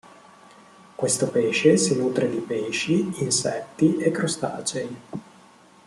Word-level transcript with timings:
Questo 0.95 1.27
pesce 1.29 1.77
si 1.77 1.95
nutre 1.95 2.27
di 2.27 2.39
pesci, 2.39 3.07
insetti 3.21 3.97
e 3.97 4.09
crostacei. 4.09 4.97